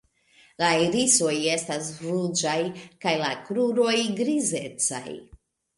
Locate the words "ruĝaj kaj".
2.07-3.17